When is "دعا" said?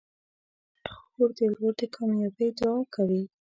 2.57-2.79